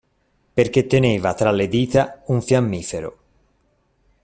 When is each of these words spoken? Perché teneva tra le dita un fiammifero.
Perché 0.53 0.87
teneva 0.87 1.35
tra 1.35 1.51
le 1.51 1.67
dita 1.67 2.23
un 2.29 2.41
fiammifero. 2.41 3.17